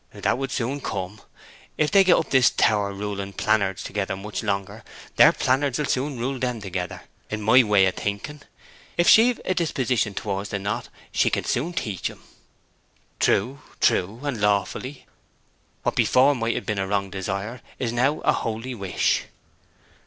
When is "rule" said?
6.17-6.39